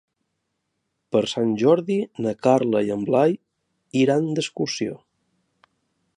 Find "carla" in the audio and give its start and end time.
2.47-2.83